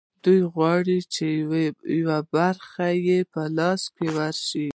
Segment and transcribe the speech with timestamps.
[0.23, 1.25] دوی غواړي چې
[1.99, 3.81] یوه برخه یې په لاس
[4.15, 4.67] ورشي